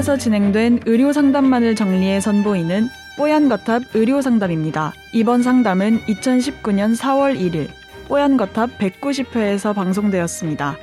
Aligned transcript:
뽀얀거탑에서 0.00 0.16
진행된 0.16 0.80
의료 0.86 1.12
상담만을 1.12 1.74
정리해 1.74 2.20
선보이는 2.20 2.88
뽀얀거탑 3.16 3.82
의료 3.94 4.22
상담입니다. 4.22 4.92
이번 5.12 5.42
상담은 5.42 6.00
2019년 6.06 6.96
4월 6.96 7.38
1일 7.38 7.68
뽀얀거탑 8.08 8.78
190회에서 8.78 9.74
방송되었습니다. 9.74 10.76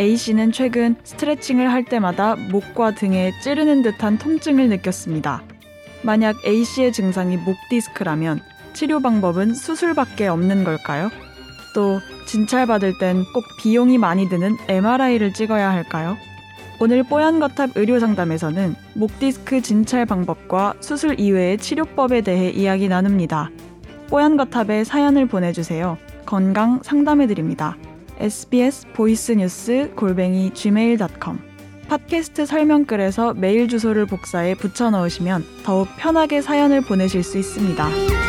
A씨는 0.00 0.52
최근 0.52 0.96
스트레칭을 1.02 1.72
할 1.72 1.84
때마다 1.84 2.36
목과 2.36 2.94
등에 2.94 3.32
찌르는 3.42 3.82
듯한 3.82 4.18
통증을 4.18 4.68
느꼈습니다. 4.68 5.42
만약 6.02 6.36
A씨의 6.44 6.92
증상이 6.92 7.36
목 7.38 7.56
디스크라면 7.70 8.40
치료 8.74 9.00
방법은 9.00 9.54
수술밖에 9.54 10.28
없는 10.28 10.64
걸까요? 10.64 11.10
또 11.74 12.00
진찰받을 12.26 12.98
땐 12.98 13.24
꼭 13.32 13.44
비용이 13.60 13.98
많이 13.98 14.28
드는 14.28 14.56
MRI를 14.68 15.32
찍어야 15.32 15.70
할까요? 15.70 16.18
오늘 16.80 17.02
뽀얀거탑 17.02 17.70
의료상담에서는 17.74 18.76
목디스크 18.94 19.62
진찰 19.62 20.06
방법과 20.06 20.74
수술 20.80 21.18
이외의 21.18 21.58
치료법에 21.58 22.20
대해 22.20 22.50
이야기 22.50 22.88
나눕니다. 22.88 23.50
뽀얀거탑에 24.08 24.84
사연을 24.84 25.26
보내주세요. 25.26 25.98
건강 26.24 26.80
상담해드립니다. 26.82 27.76
sbs 28.20 28.86
보이스뉴스 28.92 29.90
골뱅이 29.96 30.50
gmail.com 30.54 31.38
팟캐스트 31.88 32.46
설명글에서 32.46 33.34
메일 33.34 33.66
주소를 33.68 34.06
복사해 34.06 34.54
붙여 34.54 34.90
넣으시면 34.90 35.44
더욱 35.64 35.88
편하게 35.96 36.42
사연을 36.42 36.82
보내실 36.82 37.22
수 37.24 37.38
있습니다. 37.38 38.27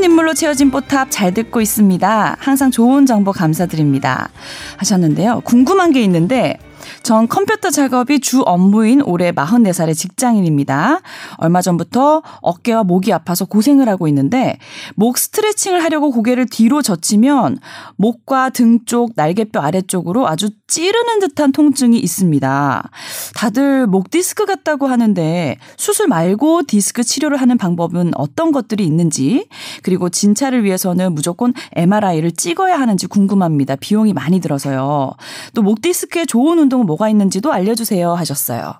새로운 0.00 0.12
인물로 0.12 0.32
채워진 0.32 0.70
뽀탑 0.70 1.08
잘 1.10 1.34
듣고 1.34 1.60
있습니다. 1.60 2.36
항상 2.38 2.70
좋은 2.70 3.04
정보 3.04 3.32
감사드립니다. 3.32 4.30
하셨는데요. 4.78 5.42
궁금한 5.44 5.92
게 5.92 6.02
있는데 6.02 6.58
전 7.02 7.28
컴퓨터 7.28 7.70
작업이 7.70 8.20
주 8.20 8.42
업무인 8.42 9.00
올해 9.02 9.32
44살의 9.32 9.96
직장인입니다. 9.96 11.00
얼마 11.38 11.62
전부터 11.62 12.22
어깨와 12.42 12.84
목이 12.84 13.12
아파서 13.12 13.46
고생을 13.46 13.88
하고 13.88 14.06
있는데 14.08 14.58
목 14.96 15.16
스트레칭을 15.16 15.82
하려고 15.82 16.10
고개를 16.10 16.46
뒤로 16.46 16.82
젖히면 16.82 17.58
목과 17.96 18.50
등 18.50 18.84
쪽, 18.84 19.12
날개뼈 19.16 19.60
아래쪽으로 19.60 20.28
아주 20.28 20.50
찌르는 20.68 21.20
듯한 21.20 21.52
통증이 21.52 21.98
있습니다. 21.98 22.90
다들 23.34 23.86
목 23.86 24.10
디스크 24.10 24.44
같다고 24.44 24.86
하는데 24.86 25.56
수술 25.76 26.06
말고 26.06 26.64
디스크 26.66 27.02
치료를 27.02 27.38
하는 27.38 27.56
방법은 27.56 28.12
어떤 28.14 28.52
것들이 28.52 28.84
있는지 28.84 29.48
그리고 29.82 30.10
진찰을 30.10 30.64
위해서는 30.64 31.14
무조건 31.14 31.54
MRI를 31.72 32.32
찍어야 32.32 32.78
하는지 32.78 33.06
궁금합니다. 33.06 33.76
비용이 33.76 34.12
많이 34.12 34.40
들어서요. 34.40 35.12
또 35.54 35.62
목 35.62 35.82
디스크에 35.82 36.24
좋은 36.24 36.58
운동은 36.58 36.86
뭐가 36.90 37.08
있는지도 37.08 37.52
알려주세요 37.52 38.12
하셨어요. 38.14 38.74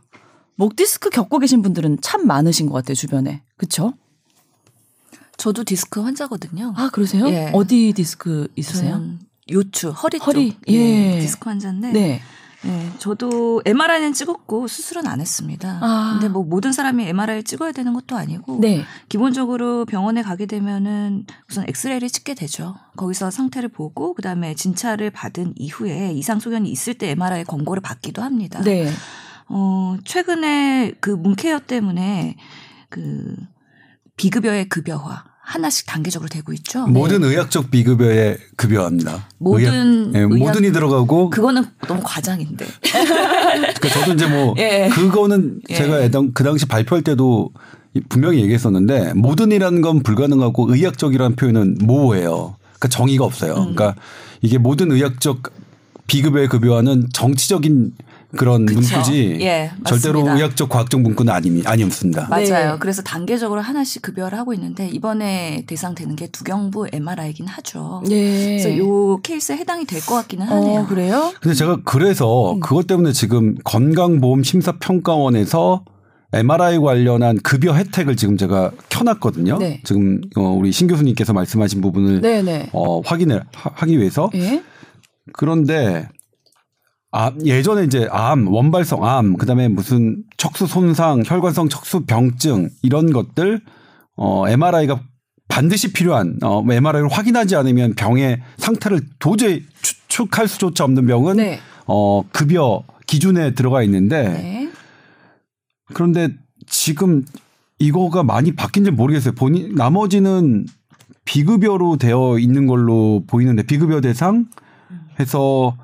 목 0.56 0.74
디스크 0.74 1.10
겪고 1.10 1.38
계신 1.38 1.62
분들은 1.62 1.98
참 2.00 2.26
많으신 2.26 2.66
것 2.66 2.74
같아요 2.74 2.94
주변에 2.94 3.42
그쵸? 3.56 3.94
저도 5.36 5.62
디스크 5.64 6.00
환자거든요. 6.00 6.74
아 6.76 6.90
그러세요? 6.90 7.28
예. 7.28 7.50
어디 7.54 7.92
디스크 7.94 8.48
있으세요? 8.56 9.00
요추 9.50 9.90
허리 9.90 10.18
쪽 10.18 10.26
허리, 10.26 10.56
예. 10.68 10.74
예. 11.14 11.20
디스크 11.20 11.48
환자인데 11.48 11.92
네. 11.92 12.20
예, 12.66 12.90
저도 12.98 13.62
MRI는 13.64 14.12
찍었고 14.12 14.68
수술은 14.68 15.06
안 15.06 15.20
했습니다. 15.20 15.78
아. 15.80 16.10
근데 16.12 16.28
뭐 16.28 16.44
모든 16.44 16.72
사람이 16.72 17.08
MRI를 17.08 17.42
찍어야 17.42 17.72
되는 17.72 17.94
것도 17.94 18.16
아니고 18.16 18.58
네. 18.60 18.84
기본적으로 19.08 19.86
병원에 19.86 20.22
가게 20.22 20.46
되면은 20.46 21.24
우선 21.48 21.64
엑스레이를 21.68 22.10
찍게 22.10 22.34
되죠. 22.34 22.76
거기서 22.96 23.30
상태를 23.30 23.70
보고 23.70 24.12
그다음에 24.14 24.54
진찰을 24.54 25.10
받은 25.10 25.54
이후에 25.56 26.12
이상 26.12 26.38
소견이 26.38 26.70
있을 26.70 26.94
때 26.94 27.10
MRI 27.10 27.44
권고를 27.44 27.80
받기도 27.80 28.22
합니다. 28.22 28.60
네. 28.62 28.90
어, 29.48 29.96
최근에 30.04 30.92
그 31.00 31.10
문케어 31.10 31.60
때문에 31.60 32.36
그 32.90 33.36
비급여의 34.16 34.68
급여화 34.68 35.29
하나씩 35.50 35.84
단계적으로 35.86 36.28
되고 36.28 36.52
있죠. 36.52 36.86
모든 36.86 37.24
의학적 37.24 37.72
비급여에 37.72 38.38
급여합니다. 38.54 39.26
모든 39.38 40.14
의학, 40.14 40.14
예, 40.14 40.24
모든이 40.24 40.70
들어가고 40.70 41.30
그거는 41.30 41.64
너무 41.88 42.00
과장인데. 42.04 42.66
그러니까 42.80 43.88
저도 43.88 44.12
이제 44.12 44.28
뭐 44.28 44.54
예. 44.58 44.88
그거는 44.92 45.60
예. 45.68 45.74
제가 45.74 46.08
그 46.34 46.44
당시 46.44 46.66
발표할 46.66 47.02
때도 47.02 47.50
분명히 48.08 48.38
얘기했었는데 48.42 49.14
모든이라는 49.14 49.80
건 49.80 50.04
불가능하고 50.04 50.72
의학적이라는 50.72 51.34
표현은 51.34 51.78
모호해요. 51.82 52.54
그러니까 52.62 52.88
정의가 52.88 53.24
없어요. 53.24 53.54
음. 53.54 53.74
그러니까 53.74 53.96
이게 54.42 54.56
모든 54.56 54.92
의학적 54.92 55.52
비급여의 56.06 56.46
급여화는 56.46 57.08
정치적인 57.12 57.92
그런 58.36 58.64
그쵸. 58.64 58.78
문구지 58.80 59.38
예, 59.40 59.72
절대로 59.84 60.20
맞습니다. 60.20 60.34
의학적 60.36 60.68
과학적 60.68 61.00
문구는 61.00 61.32
아니, 61.32 61.62
아니었습니다. 61.64 62.28
맞아요. 62.28 62.72
네. 62.72 62.76
그래서 62.78 63.02
단계적으로 63.02 63.60
하나씩 63.60 64.02
급여를 64.02 64.38
하고 64.38 64.54
있는데 64.54 64.88
이번에 64.88 65.64
대상되는 65.66 66.14
게 66.16 66.28
두경부 66.28 66.86
MRI이긴 66.92 67.46
하죠. 67.48 68.02
네. 68.08 68.58
그래서 68.62 68.76
요 68.78 69.18
케이스에 69.22 69.56
해당이 69.56 69.84
될 69.86 70.00
것 70.06 70.14
같기는 70.14 70.46
하네요. 70.46 70.80
어, 70.80 70.86
그래요? 70.86 71.32
근데 71.40 71.54
제가 71.54 71.78
그래서 71.84 72.52
음. 72.54 72.60
그것 72.60 72.86
때문에 72.86 73.12
지금 73.12 73.56
건강보험 73.64 74.42
심사평가원에서 74.44 75.84
MRI 76.32 76.78
관련한 76.78 77.36
급여 77.42 77.74
혜택을 77.74 78.14
지금 78.14 78.36
제가 78.36 78.70
켜놨거든요. 78.90 79.58
네. 79.58 79.80
지금 79.84 80.20
어, 80.36 80.42
우리 80.42 80.70
신 80.70 80.86
교수님께서 80.86 81.32
말씀하신 81.32 81.80
부분을 81.80 82.20
네네. 82.20 82.70
어, 82.72 83.00
확인을 83.00 83.42
하- 83.52 83.72
하기 83.74 83.98
위해서 83.98 84.30
예? 84.36 84.62
그런데 85.32 86.08
아, 87.12 87.32
예전에 87.44 87.84
이제 87.84 88.08
암, 88.10 88.46
원발성 88.46 89.04
암, 89.04 89.36
그 89.36 89.44
다음에 89.46 89.68
무슨 89.68 90.22
척수 90.36 90.66
손상, 90.66 91.22
혈관성 91.24 91.68
척수 91.68 92.06
병증 92.06 92.70
이런 92.82 93.12
것들 93.12 93.60
어 94.16 94.48
MRI가 94.48 95.00
반드시 95.48 95.92
필요한 95.92 96.38
어 96.42 96.62
MRI를 96.62 97.08
확인하지 97.08 97.56
않으면 97.56 97.94
병의 97.94 98.40
상태를 98.58 99.00
도저히 99.18 99.64
추측할 99.82 100.46
수조차 100.46 100.84
없는 100.84 101.06
병은 101.06 101.36
네. 101.38 101.58
어 101.86 102.22
급여 102.30 102.84
기준에 103.06 103.54
들어가 103.54 103.82
있는데 103.82 104.28
네. 104.28 104.70
그런데 105.92 106.28
지금 106.66 107.24
이거가 107.80 108.22
많이 108.22 108.54
바뀐지 108.54 108.92
모르겠어요. 108.92 109.34
본인 109.34 109.74
나머지는 109.74 110.66
비급여로 111.24 111.96
되어 111.96 112.38
있는 112.38 112.68
걸로 112.68 113.24
보이는데 113.26 113.64
비급여 113.64 114.00
대상 114.00 114.46
해서 115.18 115.76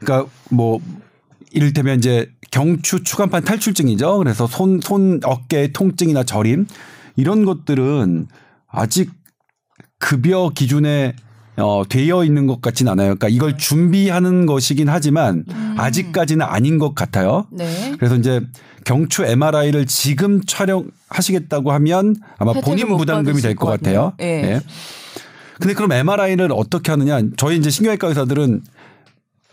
그러니까 0.00 0.30
뭐 0.50 0.80
이를테면 1.52 1.98
이제 1.98 2.30
경추 2.50 3.02
추간판 3.04 3.44
탈출증이죠. 3.44 4.18
그래서 4.18 4.46
손, 4.46 4.80
손 4.80 5.20
어깨 5.24 5.70
통증이나 5.72 6.24
저림 6.24 6.66
이런 7.16 7.44
것들은 7.44 8.26
아직 8.66 9.10
급여 9.98 10.50
기준에 10.54 11.14
어, 11.56 11.82
되어 11.88 12.24
있는 12.24 12.46
것 12.46 12.62
같진 12.62 12.88
않아요. 12.88 13.16
그러니까 13.16 13.28
이걸 13.28 13.58
준비하는 13.58 14.46
것이긴 14.46 14.88
하지만 14.88 15.44
아직까지는 15.76 16.44
아닌 16.44 16.78
것 16.78 16.94
같아요. 16.94 17.46
네. 17.50 17.92
그래서 17.98 18.16
이제 18.16 18.40
경추 18.84 19.24
MRI를 19.24 19.86
지금 19.86 20.40
촬영하시겠다고 20.46 21.72
하면 21.72 22.16
아마 22.38 22.52
본인 22.54 22.88
못 22.88 22.96
부담금이 22.98 23.42
될것것 23.42 23.80
같아요. 23.80 24.14
예. 24.20 24.24
예. 24.24 24.60
근데 25.58 25.74
그럼 25.74 25.92
MRI를 25.92 26.48
어떻게 26.52 26.90
하느냐? 26.90 27.20
저희 27.36 27.58
이제 27.58 27.68
신경외과 27.68 28.08
의사들은 28.08 28.62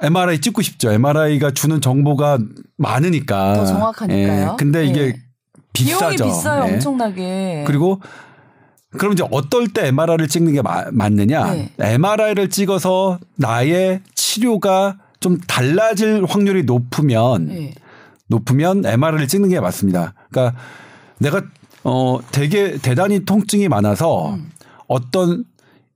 MRI 0.02 0.40
찍고 0.42 0.62
싶죠. 0.62 0.92
MRI가 0.92 1.52
주는 1.52 1.82
정보가 1.82 2.38
많으니까. 2.78 3.54
더 3.56 3.66
정확하니까요. 3.66 4.52
예. 4.54 4.56
근데 4.58 4.86
이게 4.86 5.00
예. 5.08 5.16
비싸죠. 5.74 6.16
비용이 6.16 6.32
비싸요, 6.32 6.68
예. 6.70 6.74
엄청나게. 6.74 7.64
그리고 7.68 8.02
그럼 8.92 9.14
이제 9.14 9.24
어떨 9.32 9.68
때 9.70 9.88
MRI를 9.88 10.28
찍는 10.28 10.54
게 10.54 10.62
마- 10.62 10.86
맞느냐? 10.92 11.52
네. 11.54 11.72
MRI를 11.80 12.50
찍어서 12.50 13.20
나의 13.36 14.02
치료가 14.16 14.98
좀 15.20 15.38
달라질 15.48 16.24
확률이 16.26 16.64
높으면 16.64 17.50
예. 17.52 17.74
높으면 18.28 18.86
MRI를 18.86 19.28
찍는 19.28 19.50
게 19.50 19.60
맞습니다. 19.60 20.14
그러니까 20.30 20.58
내가 21.20 21.42
어 21.84 22.20
되게 22.32 22.78
대단히 22.78 23.24
통증이 23.26 23.68
많아서 23.68 24.34
음. 24.36 24.50
어떤 24.88 25.46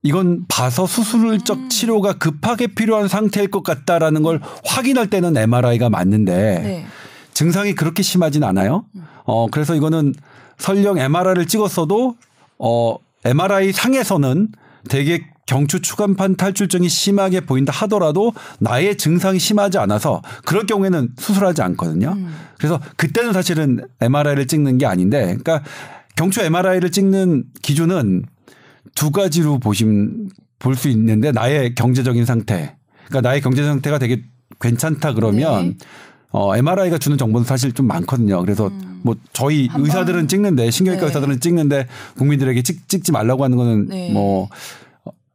이건 0.02 0.44
봐서 0.48 0.86
수술적 0.86 1.70
치료가 1.70 2.14
급하게 2.14 2.66
필요한 2.66 3.06
상태일 3.08 3.50
것 3.50 3.62
같다라는 3.62 4.22
걸 4.22 4.40
확인할 4.64 5.08
때는 5.10 5.36
MRI가 5.36 5.90
맞는데 5.90 6.32
네. 6.32 6.86
증상이 7.34 7.74
그렇게 7.74 8.02
심하진 8.02 8.42
않아요. 8.42 8.84
음. 8.96 9.04
어 9.24 9.46
그래서 9.48 9.74
이거는 9.74 10.14
설령 10.58 10.98
MRI를 10.98 11.46
찍었어도 11.46 12.16
어 12.58 12.96
MRI 13.24 13.72
상에서는 13.72 14.48
되게 14.88 15.24
경추 15.46 15.80
추간판 15.80 16.36
탈출증이 16.36 16.88
심하게 16.88 17.40
보인다 17.40 17.72
하더라도 17.72 18.32
나의 18.58 18.96
증상이 18.96 19.38
심하지 19.38 19.78
않아서 19.78 20.22
그럴 20.44 20.66
경우에는 20.66 21.10
수술하지 21.18 21.62
않거든요. 21.62 22.14
음. 22.16 22.34
그래서 22.58 22.80
그때는 22.96 23.32
사실은 23.32 23.86
MRI를 24.00 24.48
찍는 24.48 24.78
게 24.78 24.86
아닌데 24.86 25.22
그러니까 25.24 25.62
경추 26.16 26.40
MRI를 26.40 26.90
찍는 26.90 27.44
기준은 27.62 28.24
두 28.94 29.10
가지로 29.10 29.58
보심 29.58 30.28
볼수 30.58 30.88
있는데 30.88 31.32
나의 31.32 31.74
경제적인 31.74 32.24
상태. 32.24 32.76
그러니까 33.06 33.28
나의 33.28 33.40
경제 33.40 33.64
상태가 33.64 33.98
되게 33.98 34.22
괜찮다 34.60 35.14
그러면 35.14 35.68
네. 35.68 35.76
어, 36.30 36.56
MRI가 36.56 36.98
주는 36.98 37.18
정보는 37.18 37.44
사실 37.44 37.72
좀 37.72 37.86
많거든요. 37.86 38.40
그래서 38.40 38.70
뭐 39.02 39.16
저희 39.32 39.64
음. 39.64 39.70
한 39.70 39.80
의사들은 39.84 40.28
찍는데 40.28 40.70
신경외과 40.70 41.02
네. 41.02 41.06
의사들은 41.08 41.40
찍는데 41.40 41.86
국민들에게 42.16 42.62
찍, 42.62 42.88
찍지 42.88 43.12
말라고 43.12 43.44
하는 43.44 43.56
거는 43.56 43.88
네. 43.88 44.12
뭐 44.12 44.48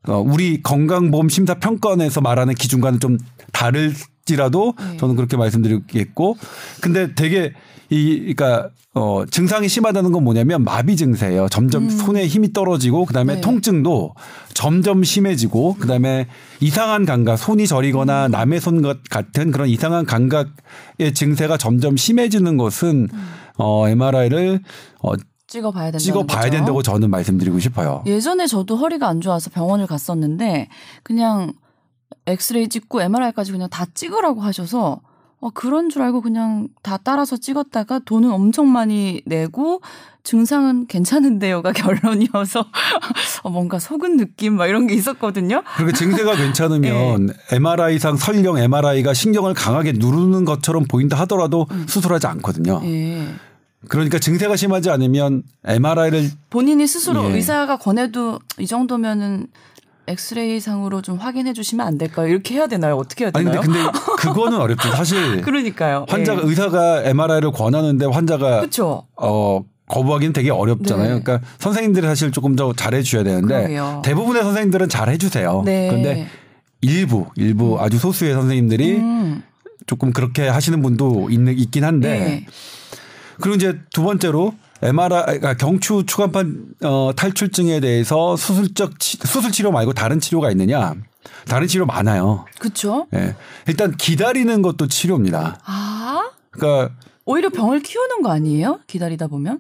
어, 0.08 0.20
우리 0.20 0.64
건강보험 0.64 1.30
심사 1.30 1.56
평가원에서 1.56 2.22
말하는 2.22 2.56
기준과는 2.56 3.00
좀 3.00 3.18
다를지라도 3.52 4.74
네. 4.80 4.98
저는 4.98 5.16
그렇게 5.16 5.38
말씀드리겠고 5.38 6.38
근데 6.82 7.14
되게 7.14 7.54
이 7.90 8.34
그러니까 8.36 8.70
어 8.94 9.24
증상이 9.30 9.70
심하다는 9.70 10.12
건 10.12 10.24
뭐냐면 10.24 10.64
마비 10.64 10.96
증세예요. 10.96 11.48
점점 11.50 11.90
손에 11.90 12.28
힘이 12.28 12.52
떨어지고 12.52 13.06
그다음에 13.06 13.34
음. 13.34 13.36
네. 13.36 13.42
통증도 13.42 14.14
점점 14.54 15.04
심해지고 15.04 15.76
그다음에 15.76 16.28
이상한 16.60 17.06
감각, 17.06 17.38
손이 17.38 17.68
저리거나 17.68 18.26
음. 18.28 18.32
남의 18.32 18.60
손 18.60 18.82
같- 18.82 18.98
같은 19.10 19.52
그런 19.52 19.70
이상한 19.70 20.06
감각의 20.06 21.14
증세가 21.14 21.58
점점 21.58 21.96
심해지는 21.96 22.58
것은 22.58 23.08
음. 23.14 23.30
어 23.58 23.88
MRI를 23.88 24.62
어 25.02 25.14
찍어봐야 25.48 25.86
된다는 25.86 26.00
찍어 26.00 26.26
봐야 26.26 26.42
거죠. 26.42 26.52
된다고 26.52 26.82
저는 26.84 27.10
말씀드리고 27.10 27.60
싶어요. 27.60 28.04
예전에 28.06 28.48
저도 28.48 28.76
허리가 28.76 29.08
안 29.08 29.22
좋아서 29.22 29.50
병원을 29.50 29.88
갔었는데 29.88 30.68
그냥 31.04 31.54
엑스레이 32.26 32.68
찍고 32.68 33.02
MRI까지 33.02 33.54
그냥 33.54 33.70
다 33.70 33.86
찍으라고 33.94 34.42
하셔서 34.42 35.00
어, 35.48 35.52
그런 35.54 35.90
줄 35.90 36.02
알고 36.02 36.22
그냥 36.22 36.68
다 36.84 36.98
따라서 37.02 37.38
찍었다가 37.38 38.00
돈은 38.00 38.30
엄청 38.32 38.70
많이 38.70 39.22
내고 39.26 39.82
증상은 40.24 40.88
괜찮은데요가 40.88 41.72
결론이어서 41.74 42.66
어, 43.44 43.50
뭔가 43.50 43.80
속은 43.80 44.18
느낌 44.18 44.58
막 44.58 44.68
이런 44.68 44.88
게 44.88 44.94
있었거든요. 44.94 45.64
그렇게 45.78 45.94
증세가 45.94 46.36
괜찮으면 46.38 47.30
MRI상 47.52 48.18
설령 48.18 48.58
MRI가 48.58 49.14
신경을 49.14 49.54
강하게 49.54 49.94
누르는 49.94 50.44
것처럼 50.44 50.84
보인다 50.86 51.18
하더라도 51.22 51.66
수술하지 51.88 52.28
않거든요. 52.28 52.82
예. 52.84 53.26
그러니까 53.88 54.20
증세가 54.20 54.58
심하지 54.58 54.90
않으면 54.90 55.44
MRI를 55.64 56.30
본인이 56.50 56.86
스스로 56.88 57.30
예. 57.30 57.36
의사가 57.36 57.78
권해도 57.78 58.40
이 58.60 58.68
정도면은 58.68 59.48
엑스레이 60.08 60.60
상으로 60.60 61.02
좀 61.02 61.18
확인해 61.18 61.54
주시면 61.54 61.86
안 61.86 61.98
될까요? 61.98 62.28
이렇게 62.28 62.56
해야 62.56 62.68
되나요? 62.68 62.96
어떻게 62.96 63.26
해야 63.26 63.32
아니 63.34 63.46
되나요? 63.46 63.62
근데 63.62 63.80
근데 63.80 63.92
그거는 64.18 64.58
어렵죠. 64.60 64.90
사실 64.92 65.42
그러니까요. 65.44 66.06
환자가 66.08 66.42
예. 66.44 66.48
의사가 66.48 67.04
MRI를 67.04 67.52
권하는데 67.52 68.06
환자가 68.06 68.60
그렇죠. 68.62 69.04
어 69.16 69.62
거부하기는 69.88 70.34
되게 70.34 70.50
어렵잖아요. 70.50 71.16
네. 71.16 71.22
그러니까 71.22 71.48
선생님들이 71.60 72.08
사실 72.08 72.32
조금 72.32 72.56
더 72.56 72.74
잘해 72.74 73.02
주셔야 73.04 73.24
되는데 73.24 73.48
그러게요. 73.54 74.02
대부분의 74.04 74.44
선생님들은 74.44 74.90
잘해 74.90 75.18
주세요. 75.18 75.62
네. 75.66 75.88
그런데 75.90 76.28
일부 76.82 77.28
일부 77.36 77.78
아주 77.80 77.98
소수의 77.98 78.34
선생님들이 78.34 78.98
음. 78.98 79.44
조금 79.88 80.12
그렇게 80.14 80.48
하시는 80.48 80.82
분도 80.82 81.30
있는 81.30 81.58
있긴 81.58 81.84
한데 81.84 82.20
네. 82.20 82.46
그리고 83.40 83.56
이제 83.56 83.80
두 83.94 84.04
번째로 84.04 84.54
MRI 84.82 85.24
그러니까 85.26 85.56
경추 85.56 86.04
추간판 86.06 86.66
어, 86.84 87.12
탈출증에 87.16 87.80
대해서 87.80 88.36
수술적 88.36 89.00
치, 89.00 89.18
수술 89.24 89.52
치료 89.52 89.72
말고 89.72 89.94
다른 89.94 90.20
치료가 90.20 90.52
있느냐? 90.52 90.94
다른 91.48 91.68
치료 91.68 91.86
많아요. 91.86 92.46
그렇죠. 92.60 93.08
예. 93.14 93.36
일단 93.68 93.96
기다리는 93.96 94.62
것도 94.62 94.88
치료입니다. 94.88 95.60
아 95.66 96.30
그러니까 96.52 96.94
오히려 97.26 97.50
병을 97.50 97.82
키우는 97.82 98.22
거 98.22 98.32
아니에요? 98.32 98.80
기다리다 98.88 99.28
보면? 99.28 99.60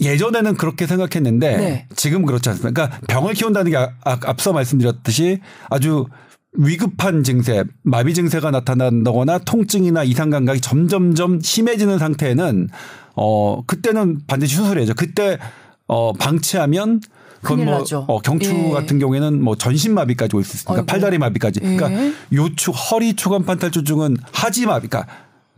예전에는 0.00 0.56
그렇게 0.56 0.86
생각했는데 0.86 1.56
네. 1.56 1.88
지금 1.94 2.26
그렇지 2.26 2.48
않습니다. 2.48 2.72
그러니까 2.72 3.06
병을 3.06 3.34
키운다는 3.34 3.70
게 3.70 3.76
아, 3.76 3.90
아, 4.04 4.18
앞서 4.24 4.52
말씀드렸듯이 4.52 5.40
아주 5.70 6.06
위급한 6.54 7.24
증세, 7.24 7.64
마비 7.82 8.14
증세가 8.14 8.50
나타난다거나 8.50 9.38
통증이나 9.38 10.04
이상 10.04 10.30
감각이 10.30 10.60
점점점 10.60 11.40
심해지는 11.40 11.98
상태에는 11.98 12.68
어 13.16 13.62
그때는 13.66 14.20
반드시 14.26 14.56
수술해야죠. 14.56 14.94
그때 14.94 15.38
어 15.86 16.12
방치하면 16.12 17.00
그건 17.42 17.64
뭐 17.66 17.78
나죠. 17.78 18.04
어, 18.08 18.20
경추 18.20 18.50
예. 18.50 18.70
같은 18.70 18.98
경우에는 18.98 19.42
뭐 19.42 19.54
전신 19.56 19.92
마비까지 19.94 20.34
올 20.34 20.44
수 20.44 20.56
있으니까 20.56 20.74
아이고. 20.74 20.86
팔다리 20.86 21.18
마비까지. 21.18 21.60
예. 21.62 21.76
그러니까 21.76 22.12
요축 22.32 22.74
허리 22.74 23.14
추간 23.14 23.44
판 23.44 23.58
탈출증은 23.58 24.16
하지 24.32 24.64
마비, 24.66 24.88
그러니까 24.88 25.12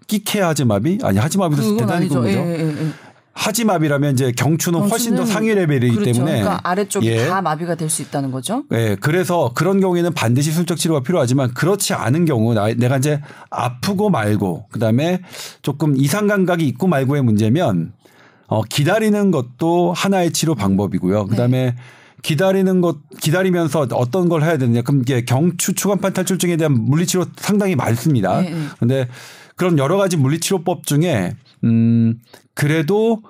끼케 0.08 0.40
하지 0.40 0.64
마비 0.64 0.98
아니 1.02 1.18
하지 1.18 1.38
마비도 1.38 1.76
대단히 1.76 2.08
큰. 2.08 2.16
거죠. 2.16 2.28
예, 2.38 2.58
예, 2.58 2.68
예. 2.68 2.88
하지마비라면 3.36 4.14
이제 4.14 4.32
경추는 4.32 4.88
훨씬 4.88 5.14
더 5.14 5.24
상위 5.26 5.54
레벨이기 5.54 5.94
그렇죠. 5.96 6.12
때문에 6.12 6.40
그러니까 6.40 6.60
아래쪽이 6.68 7.06
예. 7.06 7.26
다 7.26 7.42
마비가 7.42 7.74
될 7.74 7.86
수 7.90 8.02
있다는 8.02 8.30
거죠. 8.32 8.64
예, 8.72 8.96
그래서 9.00 9.52
그런 9.54 9.78
경우에는 9.80 10.12
반드시 10.14 10.50
술적 10.50 10.76
치료가 10.78 11.00
필요하지만 11.02 11.54
그렇지 11.54 11.94
않은 11.94 12.24
경우 12.24 12.52
나- 12.54 12.72
내가 12.74 12.96
이제 12.96 13.20
아프고 13.50 14.10
말고 14.10 14.66
그다음에 14.72 15.20
조금 15.62 15.96
이상 15.96 16.26
감각이 16.26 16.66
있고 16.66 16.88
말고의 16.88 17.22
문제면 17.22 17.92
어 18.48 18.62
기다리는 18.62 19.30
것도 19.30 19.92
하나의 19.92 20.32
치료 20.32 20.54
방법이고요. 20.54 21.26
그다음에 21.26 21.76
기다리는 22.30 22.80
것 22.80 22.96
기다리면서 23.20 23.86
어떤 23.92 24.28
걸 24.28 24.42
해야 24.42 24.58
되느냐. 24.58 24.82
그럼 24.82 25.02
이게 25.02 25.24
경추 25.24 25.74
추간판 25.74 26.12
탈출증에 26.12 26.56
대한 26.56 26.72
물리치료 26.72 27.24
상당히 27.36 27.76
많습니다. 27.76 28.40
네, 28.40 28.50
네. 28.50 28.56
근데 28.80 29.08
그런 29.54 29.78
여러 29.78 29.96
가지 29.96 30.16
물리치료법 30.16 30.84
중에 30.86 31.34
음 31.62 32.18
그래도 32.54 33.22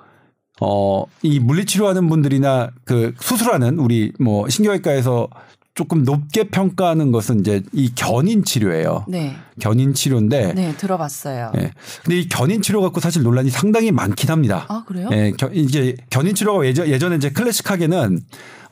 어 0.59 1.05
이 1.21 1.39
물리치료하는 1.39 2.09
분들이나 2.09 2.71
그 2.85 3.13
수술하는 3.19 3.77
우리 3.77 4.11
뭐 4.19 4.49
신경외과에서 4.49 5.27
조금 5.75 6.03
높게 6.03 6.45
평가하는 6.45 7.11
것은 7.11 7.41
이제 7.41 7.61
이 7.73 7.91
견인 7.93 8.43
치료예요. 8.43 9.05
네. 9.07 9.35
견인 9.59 9.93
치료인데 9.93 10.53
네, 10.55 10.73
들어봤어요. 10.75 11.51
예. 11.57 11.71
근데 12.03 12.19
이 12.19 12.27
견인 12.27 12.63
치료 12.63 12.81
갖고 12.81 12.99
사실 12.99 13.21
논란이 13.21 13.51
상당히 13.51 13.91
많긴 13.91 14.31
합니다. 14.31 14.65
아, 14.69 14.83
그래요? 14.87 15.07
예, 15.11 15.31
겨- 15.37 15.51
이제 15.53 15.95
견인 16.09 16.33
치료가 16.33 16.65
예전, 16.65 16.87
예전에 16.87 17.17
이제 17.17 17.29
클래식하게는 17.29 18.21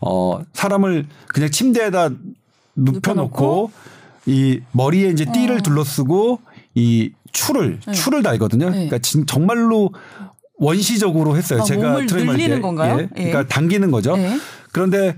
어 0.05 0.41
사람을 0.53 1.05
그냥 1.27 1.51
침대에다 1.51 2.11
눕혀놓고 2.75 3.71
이 4.27 4.61
머리에 4.71 5.09
이제 5.09 5.25
띠를 5.25 5.63
둘러쓰고 5.63 6.39
이 6.75 7.11
추를 7.31 7.79
어. 7.85 7.91
네. 7.91 7.93
추를 7.93 8.23
달거든요. 8.23 8.67
네. 8.67 8.71
그러니까 8.71 8.99
진, 8.99 9.25
정말로 9.25 9.91
원시적으로 10.57 11.35
했어요. 11.35 11.61
아, 11.61 11.63
제가 11.63 11.91
몸을 11.91 12.05
늘리는 12.05 12.57
때. 12.57 12.61
건가요? 12.61 12.97
예. 12.99 13.01
예. 13.01 13.07
그러니까 13.29 13.47
당기는 13.47 13.91
거죠. 13.91 14.15
네. 14.15 14.39
그런데 14.71 15.17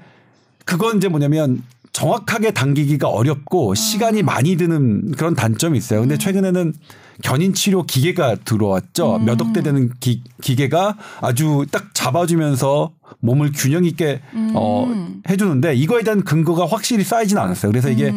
그건 0.65 0.97
이제 0.97 1.07
뭐냐면 1.07 1.63
정확하게 1.97 2.51
당기기가 2.51 3.09
어렵고 3.09 3.73
시간이 3.73 4.21
많이 4.21 4.55
드는 4.55 5.13
그런 5.13 5.33
단점이 5.33 5.75
있어요. 5.79 6.01
근데 6.01 6.15
최근에는 6.15 6.75
견인 7.23 7.55
치료 7.55 7.87
기계가 7.87 8.35
들어왔죠. 8.45 9.17
몇 9.25 9.41
억대 9.41 9.63
되는 9.63 9.91
기, 9.99 10.21
기계가 10.39 10.95
아주 11.21 11.65
딱 11.71 11.95
잡아주면서 11.95 12.91
몸을 13.21 13.51
균형 13.51 13.83
있게 13.83 14.21
어 14.53 14.87
해주는데 15.27 15.73
이거에 15.73 16.03
대한 16.03 16.23
근거가 16.23 16.67
확실히 16.67 17.03
쌓이지는 17.03 17.41
않았어요. 17.41 17.71
그래서 17.71 17.89
이게 17.89 18.13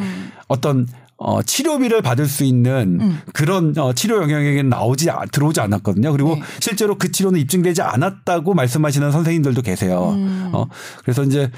어떤 0.46 0.86
어, 1.22 1.42
치료비를 1.42 2.00
받을 2.00 2.24
수 2.26 2.44
있는 2.44 3.14
그런 3.34 3.74
어, 3.76 3.92
치료 3.92 4.22
영역에는 4.22 4.70
나오지 4.70 5.10
아- 5.10 5.26
들어오지 5.30 5.60
않았거든요. 5.60 6.12
그리고 6.12 6.34
네. 6.34 6.42
실제로 6.60 6.96
그 6.96 7.12
치료는 7.12 7.38
입증되지 7.40 7.82
않았다고 7.82 8.54
말씀하시는 8.54 9.10
선생님들도 9.12 9.60
계세요. 9.60 10.14
어, 10.52 10.66
그래서 11.02 11.22
이제 11.22 11.50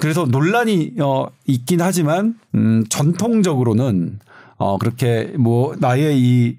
그래서 0.00 0.24
논란이 0.24 0.94
어 1.00 1.26
있긴 1.46 1.80
하지만 1.80 2.38
음 2.54 2.84
전통적으로는 2.88 4.18
어 4.56 4.78
그렇게 4.78 5.32
뭐 5.38 5.74
나의 5.78 6.18
이 6.18 6.56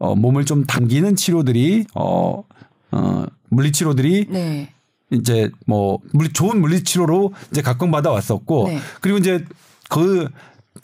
어, 0.00 0.14
몸을 0.16 0.46
좀 0.46 0.64
당기는 0.64 1.14
치료들이 1.14 1.86
어, 1.94 2.42
어 2.90 3.26
물리치료들이 3.50 4.26
네. 4.30 4.72
이제 5.10 5.50
뭐 5.66 5.98
물리 6.12 6.32
좋은 6.32 6.60
물리치료로 6.60 7.32
이제 7.50 7.62
각광받아 7.62 8.10
왔었고 8.10 8.68
네. 8.68 8.78
그리고 9.00 9.18
이제 9.18 9.44
그 9.88 10.28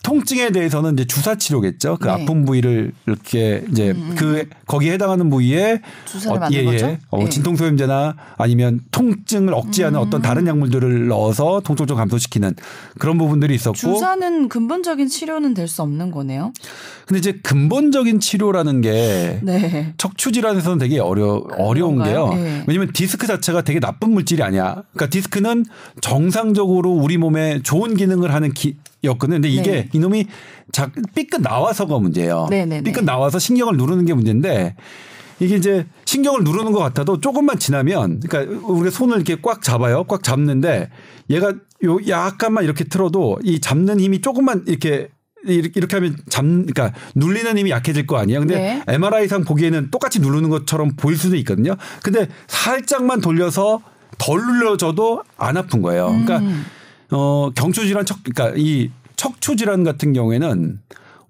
통증에 0.02 0.50
대해서는 0.50 0.94
이제 0.94 1.04
주사 1.04 1.36
치료겠죠. 1.36 1.98
그 2.00 2.06
네. 2.06 2.12
아픈 2.12 2.44
부위를 2.44 2.92
이렇게 3.06 3.64
이제 3.70 3.94
그 4.16 4.48
거기에 4.66 4.92
해당하는 4.92 5.30
부위에 5.30 5.80
주사를 6.04 6.38
맞는 6.40 6.64
거죠? 6.64 6.96
어, 7.10 7.18
네. 7.22 7.28
진통소염제나 7.28 8.16
아니면 8.36 8.80
통증을 8.90 9.54
억제하는 9.54 9.98
어떤 9.98 10.22
다른 10.22 10.46
약물들을 10.46 11.06
넣어서 11.08 11.60
통증을 11.64 11.86
좀 11.86 11.96
감소시키는 11.96 12.54
그런 12.98 13.16
부분들이 13.16 13.54
있었고 13.54 13.76
주사는 13.76 14.48
근본적인 14.48 15.08
치료는 15.08 15.54
될 15.54 15.66
수 15.68 15.82
없는 15.82 16.12
거네요. 16.12 16.52
근데 17.06 17.18
이제 17.18 17.32
근본적인 17.42 18.20
치료라는 18.20 18.80
게 18.80 19.40
네. 19.42 19.94
척추 19.98 20.30
질환에서는 20.30 20.78
되게 20.78 20.98
어려 21.00 21.44
어려운 21.58 21.96
그런가요? 21.96 22.30
게요. 22.30 22.40
예. 22.40 22.64
왜냐면 22.68 22.92
디스크 22.92 23.26
자체가 23.26 23.62
되게 23.62 23.80
나쁜 23.80 24.12
물질이 24.12 24.42
아니야. 24.42 24.82
그러니까 24.92 25.10
디스크는 25.10 25.64
정상적으로 26.00 26.90
우리 26.92 27.16
몸에 27.18 27.60
좋은 27.62 27.96
기능을 27.96 28.32
하는 28.32 28.52
기 28.52 28.76
였거든요. 29.06 29.36
근데 29.36 29.48
이게 29.48 29.70
네. 29.70 29.88
이놈이 29.92 30.26
자 30.72 30.90
삐끗 31.14 31.42
나와서가 31.42 31.98
문제예요. 31.98 32.48
네네네. 32.50 32.82
삐끗 32.82 33.04
나와서 33.04 33.38
신경을 33.38 33.76
누르는 33.76 34.04
게 34.04 34.14
문제인데 34.14 34.74
이게 35.38 35.56
이제 35.56 35.86
신경을 36.04 36.44
누르는 36.44 36.72
것 36.72 36.78
같아도 36.78 37.20
조금만 37.20 37.58
지나면 37.58 38.20
그러니까 38.20 38.66
우리가 38.66 38.90
손을 38.90 39.16
이렇게 39.16 39.36
꽉 39.42 39.62
잡아요. 39.62 40.04
꽉 40.04 40.22
잡는데 40.22 40.90
얘가 41.30 41.52
요 41.84 41.98
약간만 42.08 42.64
이렇게 42.64 42.84
틀어도 42.84 43.38
이 43.42 43.60
잡는 43.60 44.00
힘이 44.00 44.20
조금만 44.20 44.64
이렇게 44.66 45.08
이렇게, 45.44 45.96
하면 45.96 46.16
잠 46.28 46.66
그러니까 46.66 46.92
눌리는 47.14 47.56
힘이 47.56 47.70
약해질 47.70 48.06
거 48.06 48.16
아니에요. 48.16 48.40
근데 48.40 48.56
네. 48.56 48.82
MRI상 48.88 49.44
보기에는 49.44 49.90
똑같이 49.90 50.20
누르는 50.20 50.48
것처럼 50.50 50.96
보일 50.96 51.16
수도 51.16 51.36
있거든요. 51.36 51.76
근데 52.02 52.26
살짝만 52.48 53.20
돌려서 53.20 53.80
덜 54.18 54.40
눌려져도 54.40 55.22
안 55.36 55.56
아픈 55.56 55.82
거예요. 55.82 56.06
그러니까 56.08 56.38
음. 56.38 56.64
어 57.10 57.50
경추 57.54 57.86
질환 57.86 58.04
척 58.04 58.18
그러니까 58.24 58.54
이 58.58 58.90
척추 59.16 59.56
질환 59.56 59.84
같은 59.84 60.12
경우에는 60.12 60.80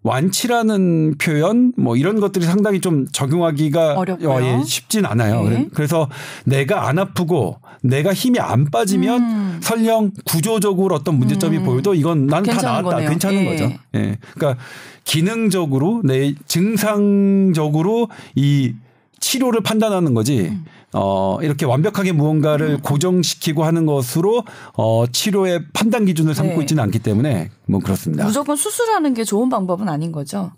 완치라는 0.02 1.16
표현 1.18 1.73
뭐 1.76 1.97
이런 1.97 2.21
것들이 2.21 2.45
상당히 2.45 2.80
좀 2.80 3.06
적용하기가 3.11 3.95
어렵고요. 3.95 4.30
어, 4.30 4.40
예, 4.42 4.62
쉽진 4.64 5.04
않아요. 5.04 5.42
네. 5.42 5.49
그래- 5.50 5.68
그래서 5.75 6.09
내가 6.45 6.88
안 6.88 6.99
아프고 7.00 7.59
내가 7.83 8.14
힘이 8.14 8.38
안 8.38 8.66
빠지면 8.71 9.23
음. 9.23 9.59
설령 9.62 10.12
구조적으로 10.25 10.95
어떤 10.95 11.18
문제점이 11.18 11.59
음. 11.59 11.64
보여도 11.64 11.95
이건 11.95 12.26
나는 12.26 12.45
다 12.54 12.62
나았다. 12.62 12.83
거네요. 12.83 13.09
괜찮은 13.11 13.40
예. 13.40 13.45
거죠. 13.47 13.64
예. 13.97 14.16
그러니까 14.35 14.62
기능적으로 15.04 16.02
내 16.04 16.35
증상적으로 16.47 18.09
이 18.35 18.75
치료를 19.20 19.62
판단하는 19.62 20.14
거지. 20.14 20.49
음. 20.49 20.64
어, 20.92 21.38
이렇게 21.42 21.66
완벽하게 21.66 22.12
무언가를 22.12 22.78
고정시키고 22.78 23.64
하는 23.64 23.87
것으로 23.87 24.44
어, 24.75 25.04
치료의 25.11 25.66
판단 25.73 26.06
기준을 26.06 26.35
삼고 26.35 26.54
네. 26.54 26.61
있지는 26.61 26.82
않기 26.85 27.00
때문에 27.00 27.50
뭐 27.66 27.80
그렇습니다. 27.80 28.25
무조건 28.25 28.56
수술하는 28.56 29.12
게 29.12 29.25
좋은 29.25 29.50
방법은 29.50 29.88
아닌 29.88 30.12
거죠. 30.12 30.52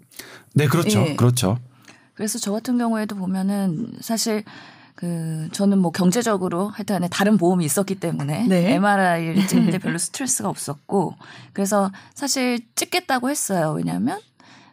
네, 0.54 0.66
그렇죠. 0.66 1.00
예. 1.00 1.16
그렇죠. 1.16 1.58
그래서 2.14 2.38
저 2.38 2.52
같은 2.52 2.78
경우에도 2.78 3.16
보면은 3.16 3.92
사실 4.00 4.44
그 4.94 5.48
저는 5.52 5.78
뭐 5.78 5.92
경제적으로 5.92 6.68
하여튼 6.68 7.06
다른 7.10 7.36
보험이 7.36 7.64
있었기 7.64 7.96
때문에 7.96 8.46
네. 8.48 8.74
MRI를 8.74 9.46
찍는데 9.46 9.78
별로 9.78 9.96
스트레스가 9.98 10.48
없었고 10.48 11.14
그래서 11.52 11.92
사실 12.14 12.58
찍겠다고 12.74 13.30
했어요. 13.30 13.74
왜냐하면 13.76 14.20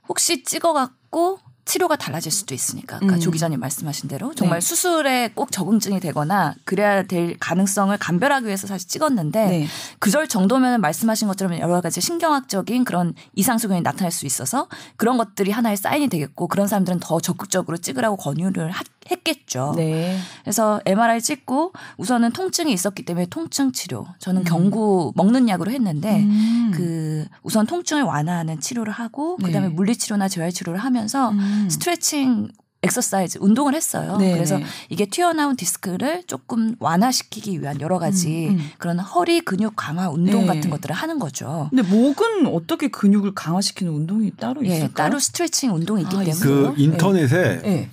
혹시 0.09 0.43
찍어갖고 0.43 1.39
치료가 1.65 1.95
달라질 1.95 2.31
수도 2.31 2.53
있으니까. 2.53 2.97
아까 2.97 3.15
음. 3.15 3.19
조 3.19 3.31
기자님 3.31 3.59
말씀하신 3.59 4.07
대로 4.07 4.33
정말 4.35 4.59
네. 4.61 4.65
수술에 4.67 5.31
꼭 5.33 5.51
적응증이 5.51 5.99
되거나 5.99 6.53
그래야 6.63 7.01
될 7.03 7.37
가능성을 7.39 7.97
감별하기 7.97 8.45
위해서 8.45 8.67
사실 8.67 8.87
찍었는데 8.87 9.45
네. 9.47 9.67
그럴 9.99 10.27
정도면 10.27 10.79
말씀하신 10.81 11.27
것처럼 11.27 11.59
여러 11.59 11.81
가지 11.81 12.01
신경학적인 12.01 12.83
그런 12.85 13.15
이상 13.33 13.57
소견이 13.57 13.81
나타날 13.81 14.11
수 14.11 14.27
있어서 14.27 14.67
그런 14.95 15.17
것들이 15.17 15.49
하나의 15.51 15.75
사인이 15.77 16.07
되겠고 16.07 16.47
그런 16.47 16.67
사람들은 16.67 16.99
더 16.99 17.19
적극적으로 17.19 17.77
찍으라고 17.77 18.15
권유를 18.17 18.69
하- 18.69 18.83
했겠죠. 19.09 19.73
네. 19.75 20.17
그래서 20.43 20.81
MRI 20.85 21.21
찍고 21.21 21.73
우선은 21.97 22.31
통증이 22.31 22.71
있었기 22.73 23.03
때문에 23.03 23.27
통증 23.27 23.71
치료. 23.71 24.07
저는 24.19 24.41
음. 24.41 24.45
경구 24.45 25.13
먹는 25.15 25.47
약으로 25.47 25.71
했는데 25.71 26.19
음. 26.21 26.71
그 26.73 27.25
우선 27.43 27.65
통증을 27.65 28.03
완화하는 28.03 28.59
치료를 28.59 28.91
하고 28.91 29.37
네. 29.39 29.47
그다음에 29.47 29.69
물리 29.69 29.95
치료나 29.95 30.27
재활 30.27 30.51
치료를 30.51 30.79
하면서 30.79 31.29
음. 31.29 31.67
스트레칭 31.69 32.49
엑서사이즈 32.85 33.39
운동을 33.41 33.73
했어요. 33.73 34.17
네, 34.17 34.33
그래서 34.33 34.59
네. 34.59 34.65
이게 34.89 35.05
튀어나온 35.07 35.55
디스크를 35.55 36.23
조금 36.27 36.75
완화시키기 36.79 37.59
위한 37.59 37.81
여러 37.81 37.97
가지 37.97 38.49
음, 38.49 38.55
음. 38.55 38.69
그런 38.77 38.99
허리 38.99 39.41
근육 39.41 39.73
강화 39.75 40.09
운동 40.09 40.41
네. 40.41 40.47
같은 40.47 40.69
것들을 40.69 40.95
하는 40.95 41.17
거죠. 41.17 41.67
근데 41.71 41.81
목은 41.83 42.45
어떻게 42.47 42.89
근육을 42.89 43.33
강화시키는 43.33 43.91
운동이 43.91 44.31
따로 44.37 44.63
예, 44.65 44.69
있을까요? 44.69 44.93
따로 44.93 45.19
스트레칭 45.19 45.73
운동이 45.73 46.03
있기 46.03 46.15
아, 46.15 46.23
때문에? 46.23 46.39
그 46.39 46.73
인터넷에 46.77 47.61
네. 47.61 47.89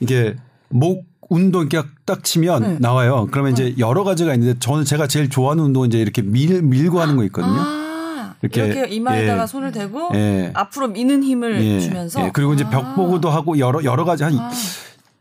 이게 0.00 0.36
목 0.68 1.04
운동 1.28 1.62
이렇게 1.62 1.88
딱 2.04 2.22
치면 2.22 2.62
네. 2.62 2.76
나와요. 2.80 3.28
그러면 3.30 3.52
이제 3.52 3.74
여러 3.78 4.04
가지가 4.04 4.34
있는데 4.34 4.58
저는 4.58 4.84
제가 4.84 5.06
제일 5.06 5.28
좋아하는 5.30 5.64
운동은 5.64 5.88
이제 5.88 5.98
이렇게 5.98 6.22
밀 6.22 6.62
밀고 6.62 7.00
하는 7.00 7.16
거 7.16 7.24
있거든요. 7.24 7.54
아, 7.56 8.34
이렇게, 8.42 8.66
이렇게, 8.66 8.94
이마에다가 8.94 9.42
예. 9.42 9.46
손을 9.46 9.72
대고 9.72 10.10
예. 10.14 10.50
앞으로 10.54 10.88
미는 10.88 11.24
힘을 11.24 11.64
예, 11.64 11.80
주면서 11.80 12.26
예. 12.26 12.30
그리고 12.32 12.52
이제 12.54 12.64
아. 12.64 12.70
벽 12.70 12.94
보고도 12.94 13.30
하고 13.30 13.58
여러 13.58 13.82
여러 13.84 14.04
가지 14.04 14.24
한 14.24 14.38
아. 14.38 14.50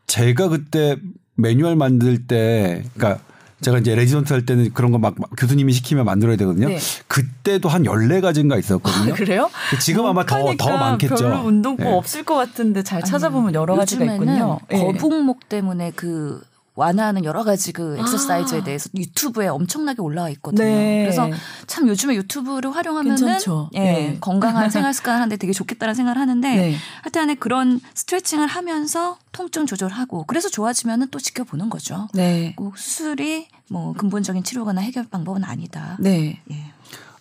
제가 0.07 0.49
그때 0.49 0.97
매뉴얼 1.35 1.75
만들 1.75 2.27
때 2.27 2.83
그러니까 2.95 3.23
제가 3.63 3.79
이제 3.79 3.95
레지던트 3.95 4.31
할 4.33 4.45
때는 4.45 4.73
그런 4.73 4.91
거 4.91 4.97
막 4.99 5.15
교수님이 5.37 5.73
시키면 5.73 6.05
만들어야 6.05 6.35
되거든요. 6.37 6.67
네. 6.69 6.77
그때도 7.07 7.67
한 7.69 7.83
14가지인가 7.83 8.57
있었거든요. 8.59 9.13
아, 9.13 9.15
그래요? 9.15 9.49
지금 9.81 10.05
아마 10.05 10.25
더 10.25 10.55
더 10.57 10.77
많겠죠. 10.77 11.15
별로 11.15 11.41
운동법 11.43 11.85
예. 11.87 11.91
없을 11.91 12.23
것 12.23 12.35
같은데 12.35 12.83
잘 12.83 13.01
찾아보면 13.03 13.53
여러 13.55 13.75
가지가 13.75 14.05
있군요. 14.05 14.59
예. 14.71 14.77
거북목 14.77 15.49
때문에 15.49 15.91
그 15.95 16.41
완화하는 16.75 17.23
여러 17.23 17.43
가지 17.43 17.71
그 17.71 17.97
엑서사이즈에 17.99 18.59
아. 18.59 18.63
대해서 18.63 18.89
유튜브에 18.95 19.47
엄청나게 19.47 20.01
올라와 20.01 20.29
있거든요. 20.31 20.63
네. 20.63 21.03
그래서 21.03 21.29
참 21.67 21.87
요즘에 21.87 22.15
유튜브를 22.15 22.75
활용하면은 22.75 23.15
괜찮죠. 23.15 23.69
예, 23.75 23.79
네. 23.79 24.17
건강한 24.19 24.69
생활 24.71 24.93
습관 24.93 25.15
하는데 25.15 25.37
되게 25.37 25.53
좋겠다는 25.53 25.93
생각을 25.93 26.19
하는데 26.19 26.55
네. 26.55 26.75
하여튼간에 27.03 27.35
그런 27.35 27.79
스트레칭을 27.93 28.47
하면서 28.47 29.17
통증 29.31 29.67
조절하고 29.67 30.23
그래서 30.25 30.49
좋아지면은 30.49 31.09
또 31.11 31.19
지켜보는 31.19 31.69
거죠. 31.69 32.07
네. 32.13 32.53
꼭 32.55 32.77
수술이 32.77 33.47
뭐 33.69 33.93
근본적인 33.93 34.43
치료거나 34.43 34.81
해결 34.81 35.05
방법은 35.07 35.43
아니다. 35.43 35.97
네. 35.99 36.41
예. 36.51 36.73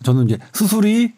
저는 0.02 0.28
이제 0.28 0.38
수술이 0.54 1.12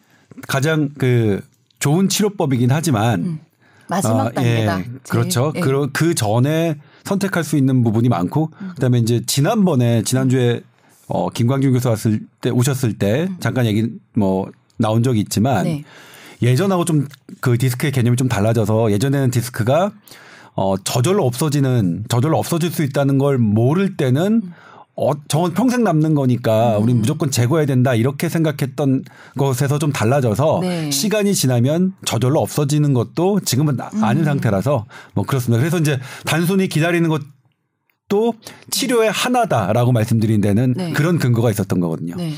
가장 0.47 0.89
그 0.97 1.41
좋은 1.79 2.09
치료법이긴 2.09 2.71
하지만 2.71 3.21
음. 3.21 3.39
마지막 3.87 4.27
아, 4.27 4.31
단계다. 4.31 4.79
예. 4.79 4.85
그렇죠. 5.07 5.53
예. 5.55 5.59
그, 5.61 5.89
그 5.93 6.15
전에 6.15 6.75
선택할 7.05 7.43
수 7.43 7.55
있는 7.57 7.83
부분이 7.83 8.09
많고 8.09 8.51
그다음에 8.75 8.99
이제 8.99 9.21
지난번에 9.25 10.01
지난주에 10.03 10.61
어 11.07 11.29
김광규 11.29 11.71
교수 11.71 11.89
왔을 11.89 12.19
때 12.41 12.49
오셨을 12.49 12.97
때 12.97 13.29
잠깐 13.39 13.65
얘기 13.65 13.87
뭐 14.13 14.51
나온 14.77 15.03
적이 15.03 15.21
있지만 15.21 15.63
네. 15.63 15.83
예전하고 16.41 16.83
좀 16.83 17.07
그 17.45 17.57
디스크의 17.57 17.91
개념이 17.91 18.17
좀 18.17 18.27
달라져서 18.27 18.91
예전에는 18.91 19.29
디스크가 19.31 19.91
어 20.55 20.77
저절로 20.83 21.25
없어지는 21.25 22.05
저절로 22.09 22.39
없어질 22.39 22.71
수 22.71 22.83
있다는 22.83 23.17
걸 23.17 23.37
모를 23.37 23.97
때는 23.97 24.41
어 24.97 25.11
저건 25.27 25.53
평생 25.53 25.83
남는 25.83 26.15
거니까 26.15 26.77
우리 26.77 26.93
무조건 26.93 27.29
제거해야 27.29 27.65
된다 27.65 27.93
이렇게 27.95 28.29
생각했던 28.29 29.03
것에서 29.37 29.77
좀 29.77 29.91
달라져서 29.91 30.59
네. 30.61 30.89
시간이 30.89 31.33
지나면 31.35 31.93
저절로 32.05 32.39
없어지는 32.39 32.93
것도 32.93 33.41
지금은 33.41 33.77
아- 33.81 33.89
음. 34.11 34.23
상태라서 34.23 34.85
뭐 35.13 35.25
그렇습니다. 35.25 35.59
그래서 35.59 35.79
이제 35.79 35.99
단순히 36.25 36.69
기다리는 36.69 37.09
것도 37.09 38.35
치료의 38.71 39.11
하나다라고 39.11 39.91
말씀드린 39.91 40.39
데는 40.39 40.73
네. 40.77 40.93
그런 40.93 41.19
근거가 41.19 41.51
있었던 41.51 41.79
거거든요. 41.81 42.15
네. 42.15 42.31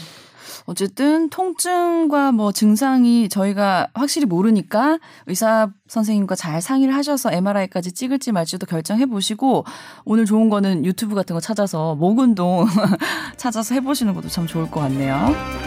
어쨌든 0.67 1.29
통증과 1.29 2.33
뭐 2.33 2.51
증상이 2.51 3.29
저희가 3.29 3.87
확실히 3.93 4.27
모르니까 4.27 4.99
의사 5.25 5.69
선생님과 5.87 6.35
잘 6.35 6.61
상의를 6.61 6.93
하셔서 6.93 7.31
MRI까지 7.31 7.93
찍을지 7.93 8.33
말지도 8.33 8.65
결정해 8.65 9.05
보시고 9.05 9.63
오늘 10.03 10.25
좋은 10.25 10.49
거는 10.49 10.83
유튜브 10.85 11.15
같은 11.15 11.33
거 11.33 11.39
찾아서 11.39 11.95
목 11.95 12.19
운동 12.19 12.67
찾아서 13.37 13.75
해 13.75 13.79
보시는 13.79 14.13
것도 14.13 14.27
참 14.27 14.45
좋을 14.45 14.69
것 14.69 14.81
같네요. 14.81 15.66